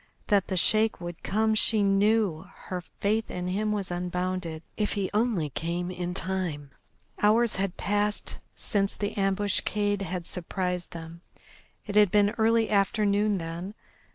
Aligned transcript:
That 0.29 0.47
the 0.47 0.57
Sheik 0.57 0.99
would 0.99 1.21
come 1.21 1.53
she 1.53 1.83
knew, 1.83 2.47
her 2.71 2.81
faith 2.81 3.29
in 3.29 3.45
him 3.49 3.71
was 3.71 3.91
unbounded. 3.91 4.63
If 4.75 4.93
he 4.93 5.11
only 5.13 5.51
came 5.51 5.91
in 5.91 6.15
time! 6.15 6.71
Hours 7.21 7.57
had 7.57 7.77
passed 7.77 8.39
since 8.55 8.97
the 8.97 9.15
ambuscade 9.15 10.01
had 10.01 10.25
surprised 10.25 10.89
them. 10.89 11.21
It 11.85 11.95
had 11.95 12.09
been 12.09 12.31
early 12.39 12.67
afternoon 12.71 13.37
then. 13.37 13.75